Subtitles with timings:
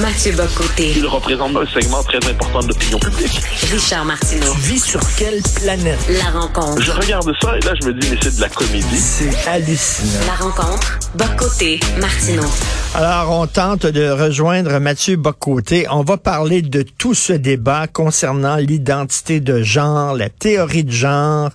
[0.00, 0.92] Mathieu Bocoté.
[0.96, 3.40] Il représente un segment très important de l'opinion publique.
[3.72, 4.52] Richard Martineau.
[4.52, 5.98] Tu vis sur quelle planète?
[6.08, 6.80] La rencontre.
[6.80, 8.96] Je regarde ça et là, je me dis, mais c'est de la comédie.
[8.96, 10.20] C'est hallucinant.
[10.26, 10.98] La rencontre.
[11.16, 11.80] Bocoté.
[12.00, 12.46] Martineau.
[12.94, 15.86] Alors, on tente de rejoindre Mathieu Bocoté.
[15.90, 21.50] On va parler de tout ce débat concernant l'identité de genre, la théorie de genre,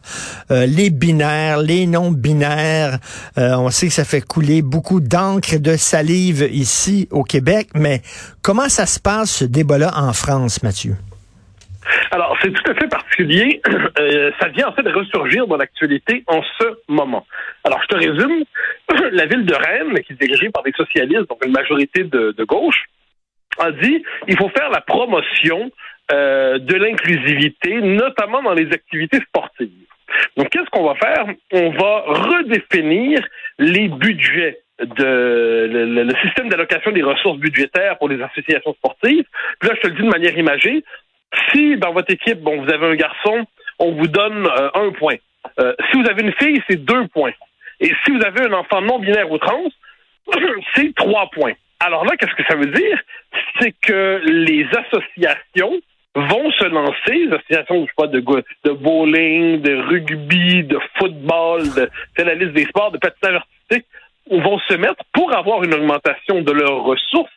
[0.52, 3.00] euh, les binaires, les non-binaires.
[3.38, 7.70] Euh, on sait que ça fait couler beaucoup d'encre et de salive ici au Québec,
[7.74, 8.02] mais
[8.44, 10.96] comment ça se passe ce débat-là en France, Mathieu?
[12.12, 13.62] Alors, c'est tout à fait particulier.
[14.00, 17.28] Euh, ça vient en fait de ressurgir dans l'actualité en ce moment.
[17.64, 18.44] Alors, je te résume.
[19.12, 22.86] La ville de Rennes, qui est dirigée par des socialistes, donc une majorité de, gauche,
[23.60, 25.72] a dit il faut faire la promotion
[26.12, 29.70] euh, de l'inclusivité, notamment dans les activités sportives.
[30.38, 31.26] Donc, qu'est-ce qu'on va faire?
[31.52, 33.22] On va redéfinir
[33.60, 39.26] les budgets de le, système d'allocation des ressources budgétaires pour les associations sportives.
[39.60, 40.84] Puis là, je te le dis de manière imagée,
[41.52, 43.46] si dans votre équipe, bon, vous avez un garçon,
[43.80, 45.16] on vous donne euh, un point.
[45.60, 47.34] Euh, si vous avez une fille, c'est deux points.
[47.80, 49.66] Et si vous avez un enfant non binaire ou trans,
[50.76, 51.54] c'est trois points.
[51.80, 53.00] Alors là, qu'est-ce que ça veut dire?
[53.60, 55.82] C'est que les associations
[56.16, 61.64] vont se lancer, les associations, je sais pas, de, de bowling, de rugby, de football,
[61.76, 63.88] de, c'est la liste des sports, de patinage artistique,
[64.30, 67.32] vont se mettre pour avoir une augmentation de leurs ressources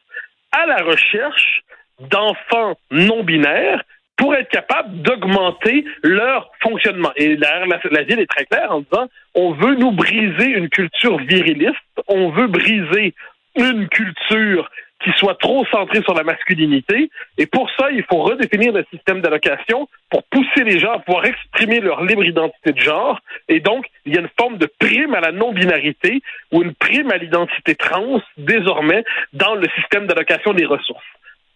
[0.53, 1.63] à la recherche
[2.11, 3.83] d'enfants non binaires
[4.17, 7.13] pour être capable d'augmenter leur fonctionnement.
[7.17, 10.69] Et la, la, la ville est très claire en disant on veut nous briser une
[10.69, 11.77] culture viriliste,
[12.09, 13.15] on veut briser
[13.57, 14.71] une culture
[15.07, 17.11] qui soit trop centrée sur la masculinité.
[17.39, 21.25] Et pour ça, il faut redéfinir le système d'allocation pour pousser les gens à pouvoir
[21.27, 23.21] exprimer leur libre identité de genre.
[23.49, 27.13] Et donc, il y a une forme de prime à la non-binarité ou une prime
[27.13, 31.05] à l'identité trans désormais dans le système d'allocation des ressources.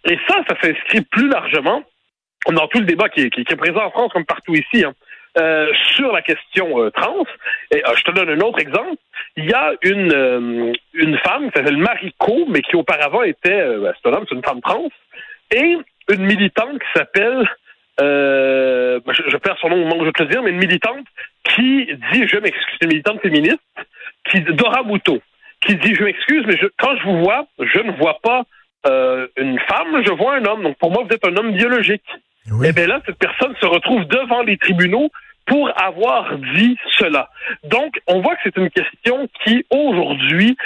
[0.05, 1.83] Et ça, ça s'inscrit plus largement
[2.53, 4.85] dans tout le débat qui est, qui est, présent en France comme partout ici.
[4.85, 4.95] Hein.
[5.39, 7.25] Euh, sur la question euh, trans.
[7.71, 8.97] Et euh, je te donne un autre exemple.
[9.37, 13.93] Il y a une euh, une femme qui s'appelle Mariko, mais qui auparavant était ben,
[13.95, 14.89] c'est un homme, c'est une femme trans,
[15.55, 17.49] et une militante qui s'appelle
[17.97, 20.57] ben, je, je, perds son nom au moment où je te le dire, mais une
[20.57, 21.07] militante
[21.45, 23.61] qui dit je m'excuse, une militante féministe,
[24.29, 25.21] qui Dora Muto,
[25.61, 28.47] qui dit je m'excuse, mais je, quand je vous vois, je ne vois pas
[29.37, 30.63] une femme, je vois un homme.
[30.63, 32.03] Donc pour moi, vous êtes un homme biologique.
[32.51, 32.67] Oui.
[32.69, 35.11] Eh bien là, cette personne se retrouve devant les tribunaux
[35.47, 37.29] pour avoir dit cela.
[37.65, 40.57] Donc, on voit que c'est une question qui, aujourd'hui,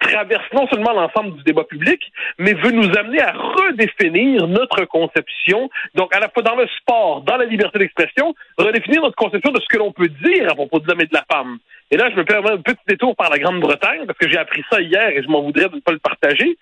[0.00, 2.00] traverse non seulement l'ensemble du débat public,
[2.38, 7.22] mais veut nous amener à redéfinir notre conception, donc à la fois dans le sport,
[7.22, 10.78] dans la liberté d'expression, redéfinir notre conception de ce que l'on peut dire à propos
[10.80, 11.58] de l'homme et de la femme.
[11.90, 14.62] Et là, je me permets un petit détour par la Grande-Bretagne, parce que j'ai appris
[14.70, 16.56] ça hier et je m'en voudrais de ne pas le partager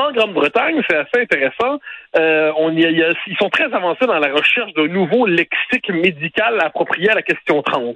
[0.00, 1.78] en Grande-Bretagne, c'est assez intéressant.
[2.16, 6.58] Euh, on y a, ils sont très avancés dans la recherche d'un nouveau lexique médical
[6.60, 7.94] approprié à la question trans.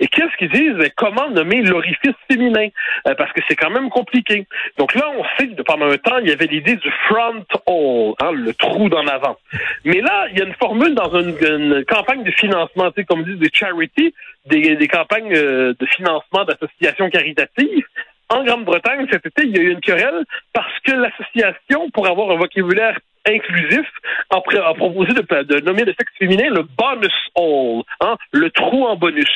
[0.00, 0.90] Et qu'est-ce qu'ils disent?
[0.96, 2.68] Comment nommer l'orifice féminin?
[3.06, 4.46] Euh, parce que c'est quand même compliqué.
[4.76, 8.14] Donc là, on sait que pendant un temps, il y avait l'idée du front hole,
[8.20, 9.36] hein, le trou d'en avant.
[9.84, 13.50] Mais là, il y a une formule dans une, campagne de financement, comme disent des
[13.52, 14.14] charities,
[14.46, 17.86] des, des campagnes euh, de financement d'associations caritatives
[18.30, 22.30] en Grande-Bretagne, cet été, il y a eu une querelle parce que l'association, pour avoir
[22.30, 23.86] un vocabulaire inclusif,
[24.30, 28.86] a, a proposé de, de, nommer le sexe féminin le bonus hole, hein, le trou
[28.86, 29.28] en bonus.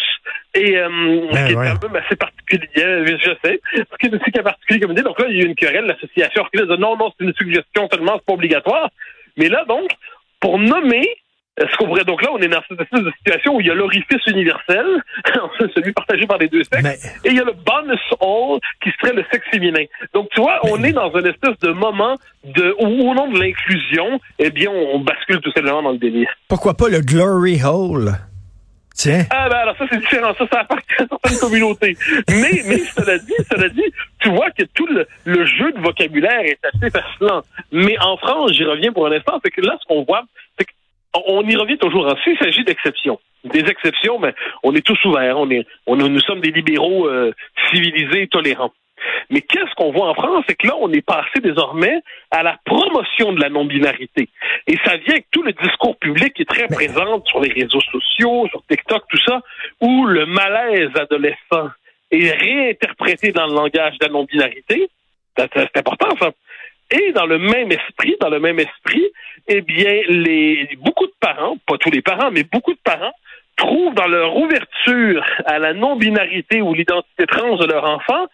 [0.55, 0.89] Et euh,
[1.33, 1.67] ben, qui ouais.
[1.67, 5.03] est quand même assez particulier, je sais, ce qui est aussi particulier comme idée.
[5.03, 7.35] Donc là, il y a eu une querelle, l'association a dit non, non, c'est une
[7.35, 8.91] suggestion seulement, c'est pas obligatoire.
[9.37, 9.91] Mais là, donc,
[10.41, 11.09] pour nommer
[11.59, 13.71] est-ce qu'on pourrait donc là, on est dans cette espèce de situation où il y
[13.71, 14.87] a l'orifice universel,
[15.75, 16.99] celui partagé par les deux sexes, Mais...
[17.29, 19.85] et il y a le bonus hole qui serait le sexe féminin.
[20.15, 20.71] Donc tu vois, Mais...
[20.73, 24.71] on est dans une espèce de moment de où au nom de l'inclusion, eh bien,
[24.71, 26.31] on, bascule tout simplement dans le délire.
[26.49, 28.13] Pourquoi pas le glory hole?
[28.95, 29.25] Tiens.
[29.31, 31.97] Ah ben alors ça c'est différent, ça ça appartient à certaines communautés.
[32.29, 36.43] Mais mais cela dit, cela dit, tu vois que tout le, le jeu de vocabulaire
[36.45, 37.41] est assez fascinant.
[37.73, 40.23] Mais en France, j'y reviens pour un instant, c'est que là ce qu'on voit,
[40.59, 40.73] c'est que
[41.15, 42.13] on y revient toujours.
[42.25, 45.39] S'il s'agit d'exceptions, des exceptions, mais on est tous ouverts.
[45.39, 47.33] On est, on, nous sommes des libéraux euh,
[47.71, 48.73] civilisés et tolérants.
[49.31, 52.01] Mais qu'est-ce qu'on voit en France, c'est que là, on est passé désormais
[52.31, 54.29] à la promotion de la non-binarité.
[54.69, 57.81] Et ça vient avec tout le discours public qui est très présent sur les réseaux
[57.81, 59.41] sociaux, sur TikTok, tout ça,
[59.81, 61.71] où le malaise adolescent
[62.13, 64.89] est réinterprété dans le langage de la non-binarité.
[65.37, 66.31] C'est important, ça.
[66.93, 69.07] Et dans le même esprit, dans le même esprit,
[69.49, 73.15] eh bien, les beaucoup de parents, pas tous les parents, mais beaucoup de parents
[73.57, 78.27] trouvent dans leur ouverture à la non-binarité ou l'identité trans de leur enfant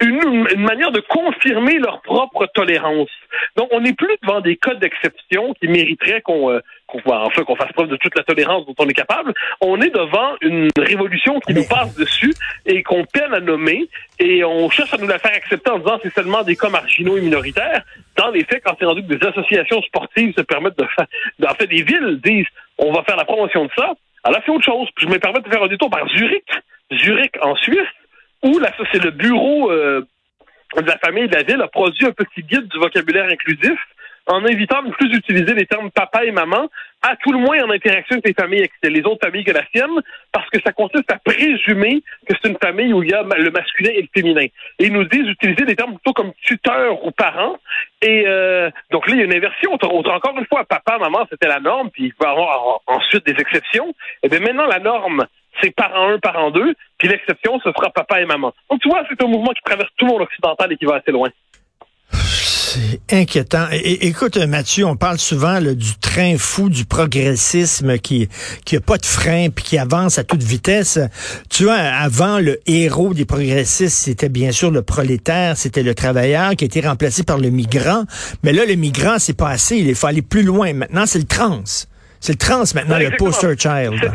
[0.00, 3.08] une, une, manière de confirmer leur propre tolérance.
[3.56, 7.56] Donc, on n'est plus devant des codes d'exception qui mériteraient qu'on euh, qu'on enfin, qu'on
[7.56, 9.32] fasse preuve de toute la tolérance dont on est capable.
[9.60, 12.34] On est devant une révolution qui nous passe dessus
[12.64, 13.88] et qu'on peine à nommer
[14.18, 17.16] et on cherche à nous la faire accepter en disant c'est seulement des cas marginaux
[17.16, 17.82] et minoritaires.
[18.16, 21.06] Dans les faits, quand c'est rendu que des associations sportives se permettent de faire,
[21.48, 22.46] en fait, des villes disent
[22.78, 23.94] on va faire la promotion de ça,
[24.24, 24.88] alors c'est autre chose.
[24.98, 26.48] je me permets de faire un détour par Zurich,
[26.92, 27.88] Zurich en Suisse,
[28.42, 28.60] où
[28.92, 30.06] c'est le bureau euh,
[30.76, 33.78] de la famille de la ville a produit un petit guide du vocabulaire inclusif
[34.26, 36.68] en invitant à ne plus utiliser les termes papa et maman,
[37.02, 39.64] à tout le moins en interaction avec les familles, avec les autres familles que la
[39.72, 40.02] sienne,
[40.32, 43.50] parce que ça consiste à présumer que c'est une famille où il y a le
[43.50, 44.46] masculin et le féminin.
[44.78, 47.56] Et ils nous disent d'utiliser des termes plutôt comme tuteur ou parent.
[48.02, 49.72] Et euh, donc là, il y a une inversion.
[49.74, 53.40] Encore une fois, papa, maman, c'était la norme, puis il peut y avoir ensuite des
[53.40, 53.94] exceptions.
[54.24, 55.24] Et bien maintenant, la norme,
[55.60, 58.52] c'est parent 1, parent 2, puis l'exception, ce sera papa et maman.
[58.70, 60.96] Donc tu vois, c'est un mouvement qui traverse tout le monde occidental et qui va
[60.96, 61.28] assez loin.
[62.12, 63.68] C'est inquiétant.
[63.70, 68.28] écoute, Mathieu, on parle souvent du train fou du progressisme qui
[68.64, 70.98] qui a pas de frein puis qui avance à toute vitesse.
[71.48, 76.50] Tu vois, avant le héros des progressistes, c'était bien sûr le prolétaire, c'était le travailleur
[76.50, 78.04] qui a été remplacé par le migrant.
[78.42, 79.78] Mais là, le migrant, c'est pas assez.
[79.78, 80.72] Il faut aller plus loin.
[80.74, 81.62] Maintenant, c'est le trans.
[82.20, 84.12] C'est le trans maintenant, le poster child.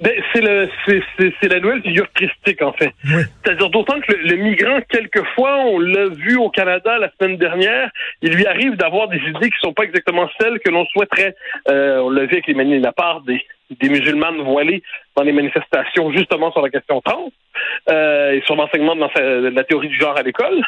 [0.00, 0.68] Ben, c'est le
[1.40, 2.92] c'est la nouvelle figure christique en fait.
[3.42, 7.90] C'est-à-dire d'autant que le, migrant quelquefois on l'a vu au Canada la semaine dernière,
[8.22, 11.34] il lui arrive d'avoir des idées qui sont pas exactement celles que l'on souhaiterait.
[11.68, 14.82] Euh, on l'a vu avec les la part des des musulmanes voilées
[15.16, 17.30] dans les manifestations justement sur la question trans
[17.90, 20.62] euh, et sur l'enseignement de la théorie du genre à l'école.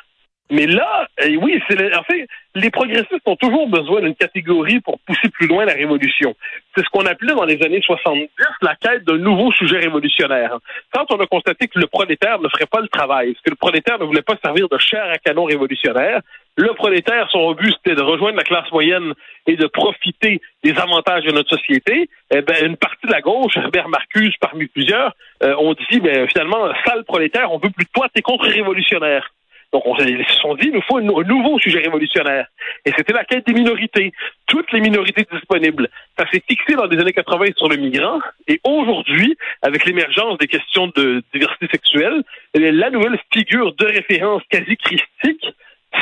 [0.50, 2.26] Mais là, eh oui, c'est en fait,
[2.56, 6.35] les progressistes ont toujours besoin d'une catégorie pour pousser plus loin la révolution.
[6.75, 8.29] C'est ce qu'on appelait dans les années 70
[8.62, 10.58] la quête d'un nouveau sujet révolutionnaire.
[10.93, 13.99] Quand on a constaté que le prolétaire ne ferait pas le travail, que le prolétaire
[14.00, 16.20] ne voulait pas servir de chair à canon révolutionnaire,
[16.56, 19.14] le prolétaire, son but, c'était de rejoindre la classe moyenne
[19.46, 22.11] et de profiter des avantages de notre société.
[22.35, 25.14] Eh ben, une partie de la gauche, Herbert Marcuse parmi plusieurs,
[25.44, 29.31] euh, ont dit, ben, finalement, sale prolétaire, on veut plus de toi, t'es contre-révolutionnaire.
[29.72, 32.46] Donc, on, ils se sont dit, il nous faut un, nouveau sujet révolutionnaire.
[32.84, 34.12] Et c'était la quête des minorités.
[34.46, 35.88] Toutes les minorités disponibles.
[36.19, 38.19] Ça s'est fixé dans les années 80 sur le migrant.
[38.49, 42.22] Et aujourd'hui, avec l'émergence des questions de diversité sexuelle,
[42.55, 45.46] la nouvelle figure de référence quasi christique,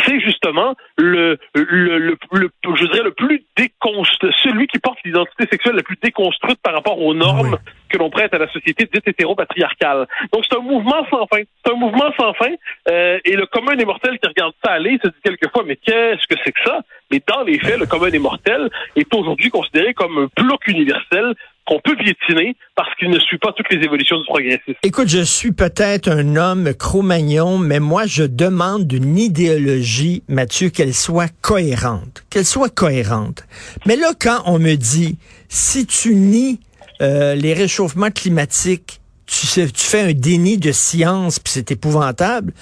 [0.05, 5.47] c'est justement le, le, le, le, je dirais le plus déconstruit, celui qui porte l'identité
[5.51, 7.59] sexuelle la plus déconstruite par rapport aux normes
[7.89, 10.07] que l'on prête à la société dite hétéropatriarcale.
[10.33, 11.43] Donc c'est un mouvement sans fin.
[11.65, 12.53] C'est un mouvement sans fin.
[12.91, 16.27] Euh, et le commun des mortels qui regarde ça aller se dit quelquefois, mais qu'est-ce
[16.27, 16.81] que c'est que ça?
[17.11, 21.35] Mais dans les faits, le commun des mortels est aujourd'hui considéré comme un bloc universel
[21.69, 24.75] qu'on peut piétiner parce qu'il ne suit pas toutes les évolutions du progressisme.
[24.83, 30.95] Écoute, je suis peut-être un homme cro-magnon, mais moi, je demande d'une idéologie, Mathieu, qu'elle
[30.95, 32.25] soit cohérente.
[32.31, 33.45] Qu'elle soit cohérente.
[33.85, 35.19] Mais là, quand on me dit,
[35.51, 36.59] si tu nies
[37.03, 42.55] euh, les réchauffements climatiques, tu, tu fais un déni de science, puis c'est épouvantable,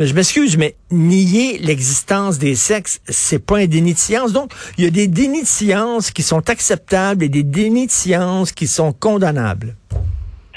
[0.00, 4.32] je m'excuse, mais nier l'existence des sexes, c'est pas un déni de science.
[4.32, 7.92] Donc, il y a des dénis de science qui sont acceptables et des dénis de
[7.92, 9.74] science qui sont condamnables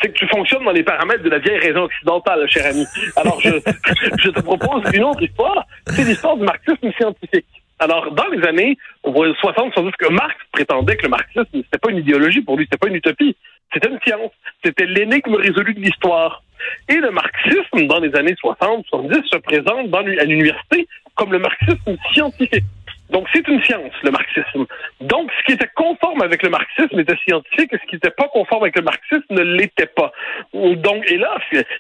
[0.02, 2.86] c'est que tu fonctionnes dans les paramètres de la vieille raison occidentale, cher ami.
[3.16, 3.50] Alors, je,
[4.24, 5.68] je te propose une autre histoire.
[5.86, 7.46] C'est l'histoire du marxisme scientifique.
[7.78, 11.92] Alors, dans les années 60, sans doute que Marx prétendait que le marxisme, c'était pas
[11.92, 13.36] une idéologie pour lui, c'était pas une utopie.
[13.74, 14.32] C'était une science.
[14.64, 16.44] C'était l'énigme résolue de l'histoire.
[16.90, 21.40] Et le marxisme, dans les années 60, 70, se présente dans, à l'université comme le
[21.40, 22.64] marxisme scientifique.
[23.12, 24.66] Donc, c'est une science, le marxisme.
[25.02, 28.30] Donc, ce qui était conforme avec le marxisme était scientifique et ce qui n'était pas
[28.30, 30.14] conforme avec le marxisme ne l'était pas.
[30.54, 31.38] Donc, et là,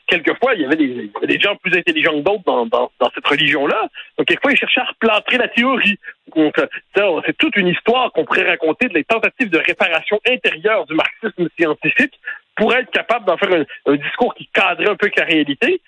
[0.08, 3.88] quelquefois, il y avait des, gens plus intelligents que d'autres dans, cette religion-là.
[4.18, 5.98] Donc, quelquefois, ils cherchaient à replâtrer la théorie.
[6.36, 6.56] Donc,
[6.96, 11.48] c'est toute une histoire qu'on pourrait raconter de les tentatives de réparation intérieure du marxisme
[11.58, 12.20] scientifique
[12.62, 13.50] pour être capable d'en faire
[13.88, 15.82] un, discours qui cadrait un peu avec la réalité.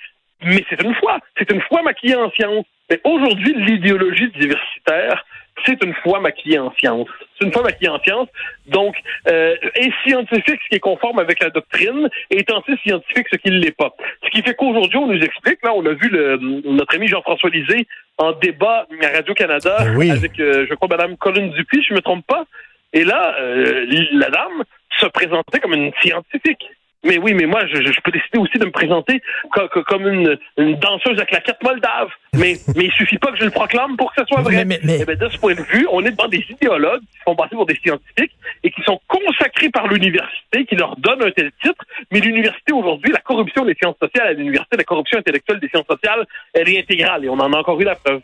[0.43, 1.19] Mais c'est une foi.
[1.37, 2.65] C'est une foi maquillée en science.
[2.89, 5.23] Mais aujourd'hui, l'idéologie diversitaire,
[5.67, 7.07] c'est une foi maquillée en science.
[7.37, 8.27] C'est une foi maquillée en science.
[8.65, 8.95] Donc,
[9.27, 13.51] euh, est scientifique ce qui est conforme avec la doctrine, et est anti-scientifique ce qui
[13.51, 13.93] ne l'est pas.
[14.25, 17.51] Ce qui fait qu'aujourd'hui, on nous explique, là, on a vu le, notre ami Jean-François
[17.51, 17.87] Lisée
[18.17, 22.25] en débat à Radio-Canada avec, euh, je crois, Mme Colin Dupuis, je ne me trompe
[22.25, 22.45] pas.
[22.93, 24.63] Et là, euh, la dame
[24.99, 26.63] se présentait comme une scientifique.
[27.05, 29.21] Mais oui, mais moi, je, je peux décider aussi de me présenter
[29.51, 32.07] comme, comme une, une, danseuse à claquettes moldave.
[32.33, 34.63] Mais, mais il suffit pas que je le proclame pour que ce soit vrai.
[34.63, 37.19] Mais, mais, Et bien, de ce point de vue, on est devant des idéologues qui
[37.27, 38.31] sont passés pour des scientifiques
[38.63, 41.83] et qui sont consacrés par l'université, qui leur donnent un tel titre.
[42.11, 45.87] Mais l'université, aujourd'hui, la corruption des sciences sociales à l'université, la corruption intellectuelle des sciences
[45.87, 48.21] sociales, elle est intégrale et on en a encore eu la preuve.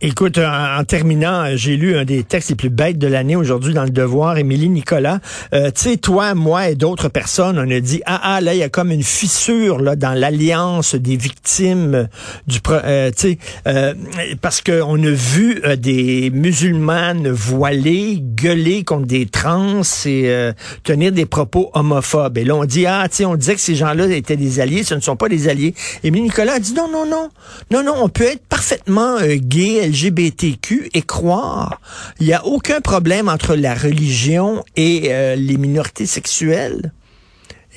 [0.00, 3.82] Écoute, en, terminant, j'ai lu un des textes les plus bêtes de l'année aujourd'hui dans
[3.82, 5.18] le Devoir, Émilie Nicolas.
[5.52, 8.60] Euh, tu sais, toi, moi et d'autres personnes, on a dit ah ah là, il
[8.60, 12.08] y a comme une fissure là dans l'alliance des victimes
[12.46, 13.94] du, euh, tu sais, euh,
[14.40, 20.52] parce que on a vu euh, des musulmanes voilées gueuler contre des trans et euh,
[20.84, 22.38] tenir des propos homophobes.
[22.38, 24.84] Et là, on dit ah, tu sais, on disait que ces gens-là étaient des alliés,
[24.84, 25.74] ce ne sont pas des alliés.
[26.04, 27.30] Émilie Nicolas a dit non non non
[27.72, 31.80] non non, on peut être parfaitement gay, LGBTQ et croire.
[32.20, 36.92] Il n'y a aucun problème entre la religion et euh, les minorités sexuelles.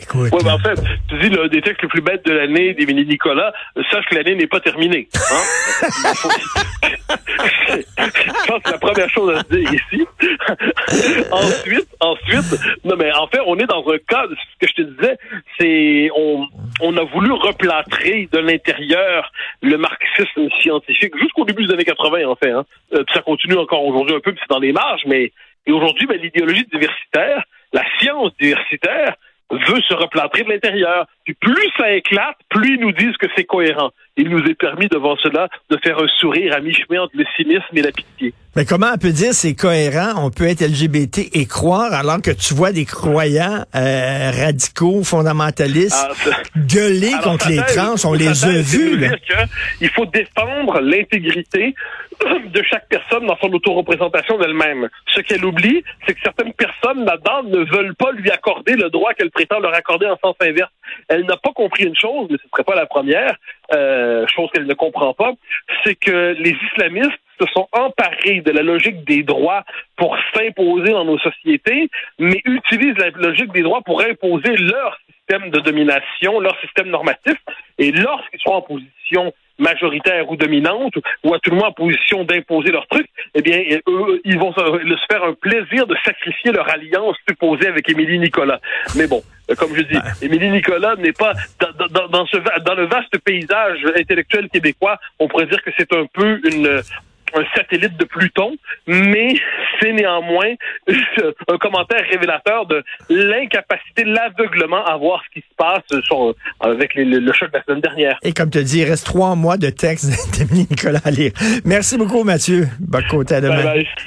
[0.01, 0.29] Écoute.
[0.33, 3.05] Oui, mais en fait, tu dis le des textes les plus bêtes de l'année d'Émilie
[3.05, 3.53] Nicolas,
[3.91, 5.07] sache que l'année n'est pas terminée.
[5.15, 5.87] Hein?
[7.07, 10.05] Je pense que la première chose à se dire ici.
[11.31, 14.81] ensuite, ensuite, non mais en fait, on est dans un cas, ce que je te
[14.81, 15.17] disais,
[15.59, 16.47] c'est on,
[16.81, 22.35] on a voulu replâtrer de l'intérieur le marxisme scientifique jusqu'au début des années 80 en
[22.35, 22.51] fait.
[22.51, 22.65] Hein.
[22.93, 25.31] Euh, ça continue encore aujourd'hui un peu, puis c'est dans les marges, mais
[25.67, 29.15] et aujourd'hui, ben, l'idéologie diversitaire, la science diversitaire,
[29.51, 31.07] veut se replâtrer de l'intérieur.
[31.23, 33.91] Puis plus ça éclate, plus ils nous disent que c'est cohérent.
[34.17, 37.75] Il nous est permis devant cela de faire un sourire à mi-chemin entre le cynisme
[37.75, 38.33] et la pitié.
[38.55, 40.13] Mais comment on peut dire c'est cohérent?
[40.15, 46.07] On peut être LGBT et croire alors que tu vois des croyants euh, radicaux, fondamentalistes
[46.09, 47.95] ah, gueuler contre les trans.
[48.05, 49.11] On les a vus.
[49.81, 51.75] il faut défendre l'intégrité
[52.53, 54.89] de chaque personne dans son autoreprésentation d'elle-même.
[55.13, 59.13] Ce qu'elle oublie, c'est que certaines personnes là-dedans ne veulent pas lui accorder le droit
[59.13, 60.71] qu'elle prétend leur accorder en sens inverse.
[61.07, 63.35] Elle n'a pas compris une chose, mais ce ne serait pas la première,
[63.73, 65.33] euh, chose qu'elle ne comprend pas,
[65.83, 69.63] c'est que les islamistes se sont emparés de la logique des droits
[69.97, 75.49] pour s'imposer dans nos sociétés, mais utilisent la logique des droits pour imposer leur système
[75.49, 77.37] de domination, leur système normatif,
[77.77, 80.93] et lorsqu'ils sont en position majoritaire ou dominante,
[81.23, 84.53] ou à tout le moins en position d'imposer leur truc, eh bien, eux, ils vont
[84.53, 88.59] se faire un plaisir de sacrifier leur alliance supposée avec Émilie Nicolas.
[88.97, 89.21] Mais bon,
[89.57, 94.49] comme je dis, Émilie Nicolas n'est pas dans, dans, ce, dans le vaste paysage intellectuel
[94.49, 96.81] québécois, on pourrait dire que c'est un peu une
[97.35, 98.55] un satellite de Pluton,
[98.87, 99.35] mais
[99.79, 100.53] c'est néanmoins
[100.87, 107.33] un commentaire révélateur de l'incapacité, l'aveuglement à voir ce qui se passe sur, avec le
[107.33, 108.17] choc de la semaine dernière.
[108.23, 111.31] Et comme tu dis, il reste trois mois de texte d'Émilie Nicolas à lire.
[111.65, 112.67] Merci beaucoup, Mathieu.
[112.79, 113.83] Bon côté à demain.